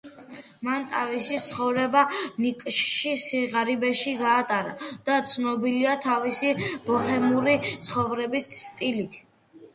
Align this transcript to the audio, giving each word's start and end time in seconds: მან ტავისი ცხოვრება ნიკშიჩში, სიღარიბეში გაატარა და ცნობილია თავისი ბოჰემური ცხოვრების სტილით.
მან 0.67 0.85
ტავისი 0.93 1.35
ცხოვრება 1.47 2.01
ნიკშიჩში, 2.45 3.11
სიღარიბეში 3.25 4.15
გაატარა 4.23 4.73
და 5.11 5.19
ცნობილია 5.35 5.93
თავისი 6.07 6.57
ბოჰემური 6.89 7.57
ცხოვრების 7.71 8.51
სტილით. 8.65 9.23